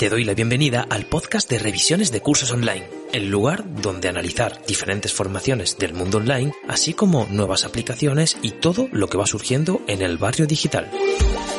Te 0.00 0.08
doy 0.08 0.24
la 0.24 0.32
bienvenida 0.32 0.86
al 0.88 1.04
podcast 1.04 1.50
de 1.50 1.58
revisiones 1.58 2.10
de 2.10 2.22
cursos 2.22 2.50
online, 2.52 2.88
el 3.12 3.28
lugar 3.28 3.64
donde 3.82 4.08
analizar 4.08 4.64
diferentes 4.66 5.12
formaciones 5.12 5.76
del 5.76 5.92
mundo 5.92 6.16
online, 6.16 6.54
así 6.68 6.94
como 6.94 7.26
nuevas 7.30 7.66
aplicaciones 7.66 8.38
y 8.40 8.52
todo 8.52 8.88
lo 8.92 9.08
que 9.08 9.18
va 9.18 9.26
surgiendo 9.26 9.82
en 9.88 10.00
el 10.00 10.16
barrio 10.16 10.46
digital. 10.46 10.90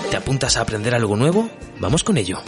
¿Te 0.10 0.18
apuntas 0.18 0.58
a 0.58 0.62
aprender 0.62 0.96
algo 0.96 1.16
nuevo? 1.16 1.52
Vamos 1.80 2.04
con 2.04 2.18
ello. 2.18 2.40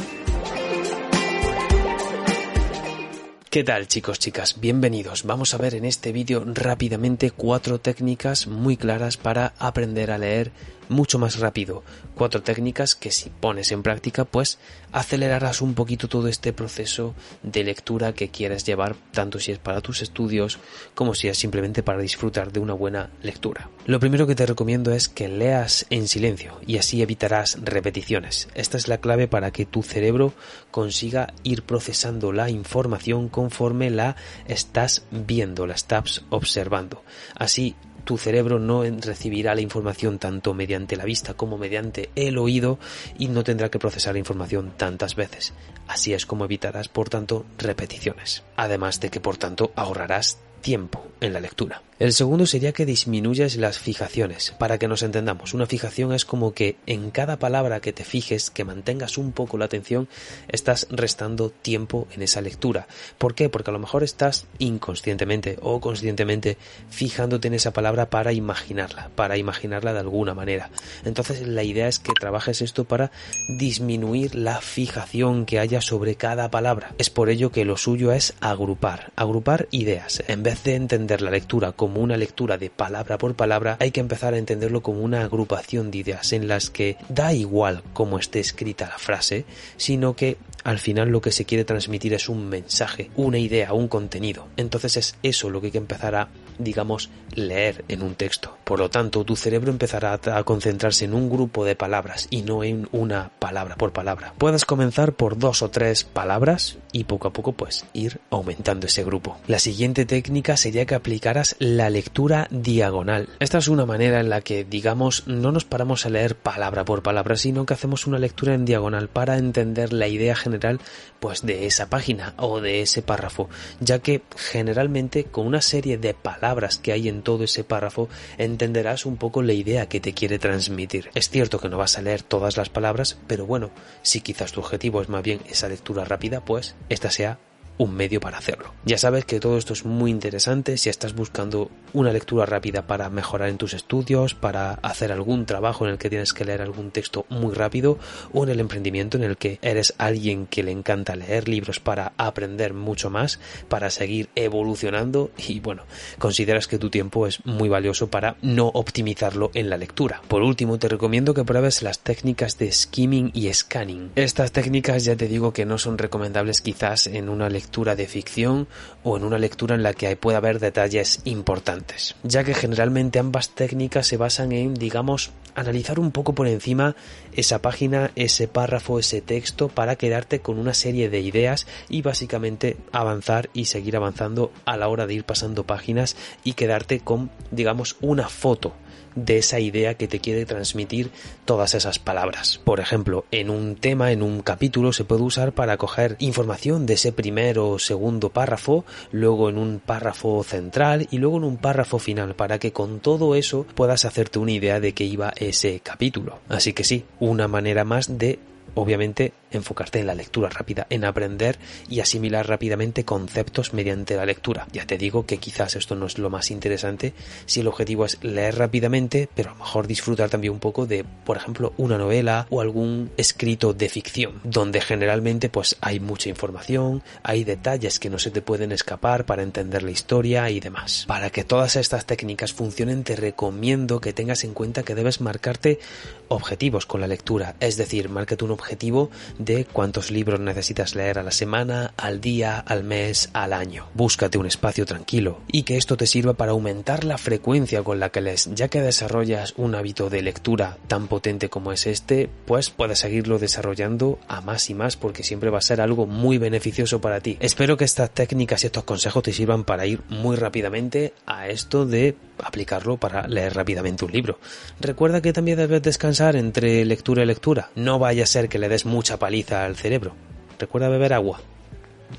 ¿Qué 3.54 3.64
tal 3.64 3.88
chicos, 3.88 4.18
chicas? 4.18 4.60
Bienvenidos. 4.60 5.26
Vamos 5.26 5.54
a 5.54 5.60
ver 5.60 5.76
en 5.76 5.86
este 5.86 6.12
vídeo 6.12 6.44
rápidamente 6.44 7.30
cuatro 7.30 7.80
técnicas 7.80 8.48
muy 8.48 8.78
claras 8.78 9.18
para 9.18 9.54
aprender 9.60 10.10
a 10.10 10.18
leer 10.18 10.52
mucho 10.90 11.20
más 11.20 11.40
rápido. 11.40 11.84
Cuatro 12.16 12.42
técnicas 12.42 12.96
que 12.96 13.12
si 13.12 13.30
pones 13.30 13.71
en 13.71 13.84
práctica 13.84 14.26
pues 14.26 14.60
acelerarás 14.92 15.61
un 15.61 15.74
poquito 15.74 16.08
todo 16.08 16.28
este 16.28 16.54
proceso 16.54 17.16
de 17.42 17.64
lectura 17.64 18.14
que 18.14 18.30
quieres 18.30 18.66
llevar 18.66 18.96
tanto 19.11 19.39
si 19.39 19.52
es 19.52 19.60
para 19.60 19.82
tus 19.82 20.02
estudios 20.02 20.60
como 20.94 21.16
si 21.16 21.28
es 21.28 21.38
simplemente 21.38 21.83
para 21.83 22.02
disfrutar 22.02 22.52
de 22.52 22.60
una 22.60 22.74
buena 22.74 23.10
lectura. 23.22 23.70
Lo 23.86 24.00
primero 24.00 24.28
que 24.28 24.36
te 24.36 24.46
recomiendo 24.46 24.94
es 24.94 25.10
que 25.10 25.28
leas 25.28 25.86
en 25.89 26.08
silencio 26.08 26.60
y 26.66 26.78
así 26.78 27.02
evitarás 27.02 27.58
repeticiones. 27.61 28.47
Esta 28.56 28.78
es 28.78 28.88
la 28.88 29.00
clave 29.00 29.28
para 29.28 29.52
que 29.52 29.66
tu 29.66 29.83
cerebro 29.83 30.33
consiga 30.72 31.33
ir 31.44 31.64
procesando 31.64 32.31
la 32.31 32.50
información 32.50 33.30
conforme 33.44 33.89
la 33.89 34.16
estás 34.47 35.06
viendo, 35.11 35.67
la 35.67 35.73
estás 35.73 36.23
observando. 36.30 37.03
Así 37.36 37.75
tu 38.06 38.17
cerebro 38.17 38.58
no 38.58 38.83
recibirá 38.83 39.53
la 39.53 39.59
información 39.59 40.17
tanto 40.17 40.53
mediante 40.53 40.95
la 40.95 41.03
vista 41.03 41.33
como 41.33 41.58
mediante 41.58 42.09
el 42.16 42.38
oído 42.38 42.80
y 43.17 43.28
no 43.28 43.44
tendrá 43.44 43.69
que 43.69 43.80
procesar 43.80 44.14
la 44.14 44.19
información 44.19 44.73
tantas 44.78 45.16
veces. 45.16 45.53
Así 45.88 46.14
es 46.14 46.25
como 46.25 46.45
evitarás, 46.45 46.88
por 46.88 47.09
tanto, 47.09 47.45
repeticiones. 47.58 48.44
Además 48.55 49.02
de 49.02 49.09
que, 49.09 49.19
por 49.19 49.36
tanto, 49.36 49.73
ahorrarás 49.75 50.39
tiempo 50.61 51.05
en 51.19 51.33
la 51.33 51.41
lectura. 51.41 51.81
El 51.99 52.11
segundo 52.11 52.47
sería 52.47 52.72
que 52.72 52.88
disminuyas 52.88 53.55
las 53.55 53.77
fijaciones. 53.77 54.55
Para 54.58 54.80
que 54.80 54.88
nos 54.88 55.03
entendamos, 55.03 55.53
una 55.53 55.67
fijación 55.67 56.11
es 56.11 56.25
como 56.25 56.53
que 56.53 56.75
en 56.88 57.11
cada 57.11 57.38
palabra 57.38 57.81
que 57.81 57.94
te 57.94 58.03
fijes, 58.03 58.49
que 58.49 58.63
mantengas 58.63 59.19
un 59.19 59.31
poco 59.31 59.59
la 59.59 59.66
atención, 59.66 60.08
estás 60.47 60.88
restando 60.89 61.52
tiempo 61.52 62.08
en 62.11 62.23
esa 62.23 62.41
lectura. 62.41 62.88
¿Por 63.19 63.36
qué? 63.36 63.47
Porque 63.47 63.69
a 63.69 63.73
lo 63.73 63.80
mejor 63.80 64.03
estás 64.03 64.47
inconscientemente 64.58 65.59
o 65.61 65.80
conscientemente 65.80 66.58
fijándote 66.89 67.47
en 67.47 67.53
esa 67.53 67.73
palabra 67.73 68.09
para 68.09 68.33
imaginarla, 68.33 69.11
para 69.16 69.38
imaginarla 69.38 69.94
de 69.94 69.99
alguna 69.99 70.33
manera. 70.33 70.71
Entonces 71.05 71.47
la 71.47 71.64
idea 71.64 71.88
es 71.88 71.99
que 71.99 72.14
trabajes 72.19 72.64
esto 72.64 72.86
para 72.86 73.11
disminuir 73.59 74.33
la 74.33 74.61
fijación 74.61 75.45
que 75.45 75.59
haya 75.59 75.80
sobre 75.80 76.16
cada 76.16 76.49
palabra. 76.49 76.95
Es 76.97 77.11
por 77.11 77.30
ello 77.30 77.52
que 77.52 77.66
lo 77.66 77.77
suyo 77.77 78.11
es 78.11 78.33
agrupar, 78.39 79.11
agrupar 79.16 79.67
ideas. 79.69 80.23
En 80.27 80.41
vez 80.41 80.64
de 80.64 80.75
entender 80.75 81.21
la 81.21 81.30
lectura 81.31 81.71
como 81.84 82.00
una 82.00 82.16
lectura 82.16 82.58
de 82.58 82.70
palabra 82.70 83.17
por 83.17 83.36
palabra, 83.36 83.76
hay 83.81 83.92
que 83.92 84.00
empezar 84.00 84.34
a 84.34 84.38
entenderlo 84.38 84.81
como 84.81 85.02
una 85.02 85.22
agrupación 85.22 85.92
de 85.92 85.98
ideas 85.98 86.31
en 86.31 86.48
las 86.48 86.70
que 86.70 86.95
da 87.09 87.34
igual 87.34 87.84
cómo 87.92 88.17
esté 88.17 88.39
escrita 88.39 88.88
la 88.88 88.98
frase, 88.98 89.44
sino 89.76 90.16
que 90.16 90.38
al 90.64 90.80
final 90.80 91.09
lo 91.09 91.20
que 91.20 91.34
se 91.34 91.44
quiere 91.44 91.66
transmitir 91.66 92.14
es 92.14 92.30
un 92.30 92.48
mensaje, 92.48 93.11
una 93.17 93.38
idea, 93.38 93.73
un 93.73 93.89
contenido. 93.89 94.48
Entonces 94.56 94.95
es 94.95 95.17
eso 95.23 95.50
lo 95.50 95.59
que 95.59 95.67
hay 95.67 95.72
que 95.72 95.78
empezar 95.78 96.16
a, 96.16 96.30
digamos, 96.57 97.09
leer 97.33 97.85
en 97.87 98.01
un 98.01 98.15
texto. 98.15 98.57
Por 98.63 98.79
lo 98.79 98.89
tanto, 98.89 99.23
tu 99.23 99.35
cerebro 99.35 99.71
empezará 99.71 100.13
a 100.13 100.43
concentrarse 100.43 101.05
en 101.05 101.13
un 101.13 101.29
grupo 101.29 101.65
de 101.65 101.75
palabras 101.75 102.27
y 102.29 102.41
no 102.41 102.63
en 102.63 102.87
una 102.91 103.31
palabra 103.39 103.75
por 103.75 103.91
palabra. 103.91 104.33
Puedes 104.37 104.65
comenzar 104.65 105.13
por 105.13 105.37
dos 105.37 105.61
o 105.61 105.69
tres 105.69 106.03
palabras 106.03 106.77
y 106.91 107.05
poco 107.05 107.27
a 107.27 107.33
poco 107.33 107.53
pues 107.53 107.85
ir 107.93 108.19
aumentando 108.29 108.87
ese 108.87 109.03
grupo. 109.03 109.37
La 109.47 109.59
siguiente 109.59 110.05
técnica 110.05 110.57
sería 110.57 110.85
que 110.85 110.95
aplicaras 110.95 111.55
la 111.59 111.89
lectura 111.89 112.47
diagonal. 112.52 113.30
Esta 113.39 113.58
es 113.58 113.67
una 113.67 113.86
manera 113.86 114.19
en 114.19 114.30
la 114.30 114.42
que, 114.42 114.63
digamos, 114.63 115.27
no 115.27 115.52
nos 115.52 115.65
paramos 115.65 116.05
a 116.05 116.09
leer 116.09 116.36
palabra 116.36 116.86
por 116.86 117.03
palabra, 117.03 117.36
sino 117.36 117.65
que 117.65 117.73
hacemos 117.73 118.08
una 118.08 118.19
lectura 118.19 118.53
en 118.53 118.65
diagonal 118.65 119.09
para 119.09 119.37
entender 119.37 119.93
la 119.93 120.08
idea 120.08 120.36
general 120.36 120.80
pues 121.19 121.42
de 121.42 121.65
esa 121.65 121.89
página 121.89 122.33
o 122.37 122.59
de 122.59 122.81
ese 122.81 123.02
párrafo, 123.02 123.49
ya 123.80 123.99
que 123.99 124.21
generalmente 124.36 125.23
con 125.25 125.47
una 125.47 125.61
serie 125.61 125.97
de 125.97 126.13
palabras 126.43 126.77
que 126.77 126.92
hay 126.92 127.08
en 127.08 127.21
todo 127.21 127.45
ese 127.45 127.64
párrafo 127.64 128.09
entenderás 128.38 129.06
un 129.06 129.16
poco 129.16 129.42
la 129.42 129.54
idea 129.54 129.88
que 129.88 130.02
te 130.02 130.12
quiere 130.12 130.40
transmitir. 130.40 131.09
Es 131.16 131.30
cierto 131.30 131.58
que 131.58 131.70
no 131.70 131.78
vas 131.78 131.98
a 131.98 132.02
leer 132.02 132.22
todas 132.22 132.58
las 132.58 132.68
palabras, 132.68 133.18
pero 133.28 133.46
bueno, 133.46 133.72
si 134.02 134.20
quizás 134.20 134.52
tu 134.52 134.59
objetivo 134.59 135.02
es 135.02 135.08
más 135.08 135.24
bien 135.24 135.40
esa 135.50 135.70
lectura 135.70 136.04
rápida, 136.04 136.44
pues 136.44 136.76
esta 136.90 137.12
sea 137.12 137.40
un 137.78 137.94
medio 137.96 138.20
para 138.20 138.38
hacerlo. 138.38 138.74
Ya 138.86 138.98
sabes 138.98 139.26
que 139.26 139.40
todo 139.40 139.58
esto 139.58 139.74
es 139.74 139.86
muy 139.86 140.12
interesante 140.12 140.78
si 140.78 140.90
estás 140.90 141.14
buscando 141.16 141.72
una 141.94 142.12
lectura 142.12 142.46
rápida 142.46 142.88
para 142.88 143.10
mejorar 143.10 143.50
en 143.50 143.58
tus 143.58 143.74
estudios, 143.74 144.34
para 144.34 144.74
hacer 144.76 145.12
algún 145.12 145.46
trabajo 145.46 145.86
en 145.86 145.92
el 145.92 145.98
que 145.98 146.10
tienes 146.10 146.34
que 146.34 146.46
leer 146.46 146.62
algún 146.62 146.92
texto 146.92 147.26
muy 147.30 147.54
rápido 147.54 147.98
o 148.34 148.44
en 148.44 148.50
el 148.50 148.60
emprendimiento 148.60 149.18
en 149.18 149.24
el 149.24 149.38
que 149.38 149.60
eres 149.62 149.94
alguien 149.98 150.48
que 150.48 150.64
le 150.64 150.72
encanta 150.72 151.16
leer 151.16 151.48
libros 151.48 151.80
para 151.80 152.14
aprender 152.18 152.74
mucho 152.74 153.10
más, 153.10 153.40
para 153.70 153.90
seguir 153.90 154.30
evolucionando 154.36 155.32
y 155.38 155.60
bueno, 155.60 155.84
consideras 156.20 156.68
que 156.68 156.80
tu 156.80 156.90
tiempo 156.90 157.28
es 157.28 157.46
muy 157.46 157.70
valioso 157.70 158.08
para 158.08 158.36
no 158.42 158.68
optimizarlo 158.68 159.52
en 159.54 159.70
la 159.70 159.78
lectura. 159.78 160.22
Por 160.28 160.42
último, 160.42 160.78
te 160.80 160.90
recomiendo 160.90 161.34
que 161.34 161.44
pruebes 161.44 161.82
las 161.82 162.00
técnicas 162.00 162.58
de 162.58 162.72
skimming 162.72 163.32
y 163.34 163.54
scanning. 163.54 164.12
Estas 164.16 164.52
técnicas 164.52 165.06
ya 165.06 165.16
te 165.16 165.28
digo 165.28 165.54
que 165.54 165.66
no 165.66 165.78
son 165.78 165.98
recomendables 165.98 166.62
quizás 166.62 167.08
en 167.08 167.30
una 167.30 167.50
lectura 167.50 167.62
lectura 167.63 167.96
de 167.96 168.07
ficción 168.07 168.68
o 169.03 169.16
en 169.16 169.24
una 169.24 169.38
lectura 169.38 169.74
en 169.74 169.84
la 169.84 169.94
que 169.94 170.18
pueda 170.18 170.40
haber 170.40 170.59
detalles 170.59 171.22
importantes, 171.24 172.16
ya 172.22 172.44
que 172.44 172.53
generalmente 172.53 173.19
ambas 173.19 173.56
técnicas 173.56 174.06
se 174.06 174.18
basan 174.18 174.51
en, 174.51 174.74
digamos, 174.74 175.31
analizar 175.56 175.97
un 175.97 176.12
poco 176.12 176.34
por 176.34 176.47
encima 176.47 176.97
esa 177.31 177.62
página, 177.62 178.12
ese 178.16 178.50
párrafo, 178.50 179.00
ese 179.00 179.22
texto 179.22 179.69
para 179.69 179.96
quedarte 179.96 180.41
con 180.41 180.59
una 180.59 180.74
serie 180.74 181.09
de 181.09 181.22
ideas 181.22 181.66
y 181.88 182.01
básicamente 182.01 182.75
avanzar 182.91 183.50
y 183.53 183.66
seguir 183.66 183.95
avanzando 183.95 184.51
a 184.66 184.75
la 184.75 184.90
hora 184.90 185.07
de 185.07 185.13
ir 185.13 185.24
pasando 185.24 185.63
páginas 185.63 186.18
y 186.44 186.53
quedarte 186.53 187.00
con, 187.00 187.31
digamos, 187.51 187.95
una 188.01 188.28
foto 188.28 188.74
de 189.16 189.38
esa 189.38 189.59
idea 189.59 189.96
que 189.96 190.08
te 190.08 190.20
quiere 190.20 190.46
transmitir 190.46 191.12
todas 191.46 191.76
esas 191.76 192.00
palabras. 192.00 192.59
Por 192.64 192.80
ejemplo, 192.80 193.26
en 193.31 193.50
un 193.50 193.76
tema, 193.76 194.12
en 194.12 194.24
un 194.24 194.42
capítulo, 194.42 194.94
se 194.94 195.04
puede 195.04 195.22
usar 195.22 195.54
para 195.54 195.78
coger 195.78 196.16
información 196.20 196.86
de 196.86 196.96
ese 196.96 197.12
primer 197.12 197.59
o 197.59 197.80
segundo 197.80 198.30
párrafo, 198.30 198.86
luego 199.12 199.50
en 199.50 199.58
un 199.58 199.80
párrafo 199.80 200.44
central 200.44 201.08
y 201.12 201.18
luego 201.18 201.38
en 201.38 201.44
un 201.44 201.58
párrafo 201.58 202.00
final, 202.00 202.36
para 202.36 202.59
que 202.59 202.72
con 202.72 203.00
todo 203.00 203.36
eso 203.36 203.66
puedas 203.76 204.06
hacerte 204.06 204.40
una 204.40 204.52
idea 204.52 204.80
de 204.80 204.94
qué 204.94 205.04
iba 205.04 205.34
ese 205.38 205.80
capítulo. 205.81 206.40
Así 206.50 206.74
que 206.74 206.84
sí, 206.84 207.06
una 207.20 207.48
manera 207.48 207.84
más 207.84 208.18
de 208.18 208.40
obviamente 208.75 209.34
enfocarte 209.58 210.00
en 210.00 210.08
la 210.08 210.16
lectura 210.16 210.50
rápida, 210.50 210.88
en 210.90 211.06
aprender 211.06 211.58
y 211.90 212.00
asimilar 212.00 212.47
rápidamente 212.47 213.06
conceptos 213.06 213.74
mediante 213.74 214.16
la 214.16 214.25
lectura. 214.25 214.68
Ya 214.72 214.86
te 214.86 214.97
digo 214.97 215.25
que 215.25 215.38
quizás 215.38 215.75
esto 215.75 215.96
no 215.96 216.06
es 216.06 216.18
lo 216.18 216.30
más 216.30 216.52
interesante 216.52 217.14
si 217.46 217.59
el 217.59 217.68
objetivo 217.68 218.06
es 218.06 218.18
leer 218.24 218.58
rápidamente, 218.58 219.30
pero 219.36 219.52
a 219.52 219.53
lo 219.53 219.59
mejor 219.59 219.88
disfrutar 219.88 220.30
también 220.30 220.53
un 220.53 220.59
poco 220.59 220.86
de, 220.86 221.03
por 221.03 221.38
ejemplo, 221.38 221.74
una 221.78 221.97
novela 221.97 222.47
o 222.50 222.62
algún 222.62 223.12
escrito 223.18 223.74
de 223.74 223.90
ficción, 223.90 224.40
donde 224.44 224.81
generalmente 224.81 225.50
pues 225.50 225.78
hay 225.81 226.00
mucha 226.00 226.30
información, 226.30 227.03
hay 227.24 227.44
detalles 227.44 228.00
que 228.00 228.09
no 228.09 228.19
se 228.19 228.31
te 228.31 228.42
pueden 228.42 228.72
escapar 228.72 229.25
para 229.25 229.44
entender 229.44 229.84
la 229.84 229.92
historia 229.92 230.50
y 230.50 230.59
demás. 230.59 231.06
Para 231.08 231.30
que 231.30 231.44
todas 231.44 231.75
estas 231.75 232.06
técnicas 232.06 232.53
funcionen 232.53 233.03
te 233.03 233.16
recomiendo 233.16 234.00
que 234.00 234.13
tengas 234.13 234.44
en 234.44 234.53
cuenta 234.53 234.84
que 234.84 234.96
debes 234.96 235.22
marcarte 235.22 235.80
objetivos 236.28 236.86
con 236.86 237.02
la 237.02 237.08
lectura, 237.08 237.56
es 237.59 237.78
decir, 237.78 238.09
márcate 238.09 238.44
un 238.46 238.52
objetivo 238.52 239.09
de 239.45 239.66
cuántos 239.66 240.12
libros 240.12 240.40
necesitas 240.40 240.95
leer 240.95 241.19
a 241.19 241.24
la 241.24 241.31
semana, 241.31 241.94
al 241.98 242.22
día, 242.22 242.60
al 242.60 242.84
mes, 242.84 243.30
al 243.34 243.54
año. 243.54 243.88
Búscate 243.94 244.38
un 244.38 244.45
espacio 244.45 244.86
tranquilo 244.86 245.42
y 245.48 245.63
que 245.63 245.78
esto 245.78 245.98
te 245.98 246.07
sirva 246.07 246.34
para 246.34 246.51
aumentar 246.51 247.04
la 247.04 247.18
frecuencia 247.18 247.84
con 247.84 248.00
la 248.00 248.10
que 248.10 248.22
lees, 248.22 248.50
ya 248.54 248.68
que 248.68 248.81
desarrollas 248.81 249.54
un 249.57 249.75
hábito 249.75 250.10
de 250.10 250.22
lectura 250.22 250.78
tan 250.88 251.07
potente 251.07 251.50
como 251.50 251.72
es 251.72 251.88
este, 251.88 252.30
pues 252.45 252.69
puedes 252.69 253.00
seguirlo 253.00 253.40
desarrollando 253.40 254.19
a 254.28 254.42
más 254.42 254.69
y 254.69 254.74
más 254.74 254.95
porque 254.95 255.24
siempre 255.24 255.50
va 255.50 255.60
a 255.60 255.62
ser 255.62 255.81
algo 255.81 256.06
muy 256.06 256.38
beneficioso 256.38 257.01
para 257.01 257.19
ti. 257.19 257.38
Espero 257.40 257.78
que 257.78 257.86
estas 257.86 258.12
técnicas 258.12 258.63
y 258.63 258.68
estos 258.68 258.84
consejos 258.84 259.24
te 259.24 259.34
sirvan 259.34 259.63
para 259.63 259.86
ir 259.86 260.01
muy 260.10 260.36
rápidamente 260.36 261.13
a 261.25 261.48
esto 261.48 261.86
de 261.86 262.16
aplicarlo 262.41 262.97
para 262.97 263.27
leer 263.27 263.53
rápidamente 263.53 264.06
un 264.06 264.12
libro. 264.12 264.39
Recuerda 264.80 265.21
que 265.21 265.33
también 265.33 265.57
debes 265.57 265.81
descansar 265.81 266.35
entre 266.35 266.85
lectura 266.85 267.24
y 267.24 267.25
lectura. 267.25 267.69
No 267.75 268.00
vaya 268.00 268.24
a 268.24 268.27
ser 268.27 268.50
que 268.50 268.59
le 268.59 268.69
des 268.69 268.85
mucha 268.85 269.18
paliza 269.18 269.65
al 269.65 269.75
cerebro. 269.75 270.15
Recuerda 270.59 270.89
beber 270.89 271.13
agua. 271.13 271.41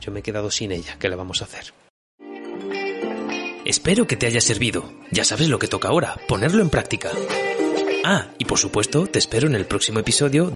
Yo 0.00 0.12
me 0.12 0.20
he 0.20 0.22
quedado 0.22 0.50
sin 0.50 0.72
ella. 0.72 0.96
¿Qué 0.98 1.08
le 1.08 1.16
vamos 1.16 1.42
a 1.42 1.44
hacer? 1.44 1.72
Espero 3.64 4.06
que 4.06 4.16
te 4.16 4.26
haya 4.26 4.40
servido. 4.40 4.92
Ya 5.10 5.24
sabes 5.24 5.48
lo 5.48 5.58
que 5.58 5.68
toca 5.68 5.88
ahora, 5.88 6.16
ponerlo 6.28 6.62
en 6.62 6.68
práctica. 6.68 7.10
Ah, 8.04 8.28
y 8.38 8.44
por 8.44 8.58
supuesto, 8.58 9.06
te 9.06 9.18
espero 9.18 9.46
en 9.46 9.54
el 9.54 9.64
próximo 9.64 10.00
episodio 10.00 10.50